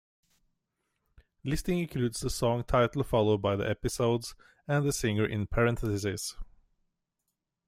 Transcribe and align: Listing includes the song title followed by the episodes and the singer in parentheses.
Listing 1.43 1.77
includes 1.77 2.21
the 2.21 2.31
song 2.31 2.63
title 2.63 3.03
followed 3.03 3.39
by 3.39 3.55
the 3.55 3.69
episodes 3.69 4.33
and 4.67 4.83
the 4.83 4.91
singer 4.91 5.27
in 5.27 5.45
parentheses. 5.45 6.35